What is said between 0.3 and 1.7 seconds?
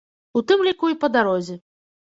У тым ліку і па дарозе.